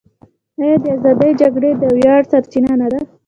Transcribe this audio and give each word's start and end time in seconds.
آیا 0.61 0.75
د 0.83 0.85
ازادۍ 0.95 1.31
جګړې 1.41 1.71
د 1.81 1.83
ویاړ 1.97 2.21
سرچینه 2.31 2.73
نه 2.81 2.87
ده؟ 2.93 2.99